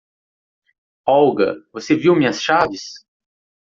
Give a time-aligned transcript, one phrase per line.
[1.05, 3.05] Olga, você viu minhas chaves?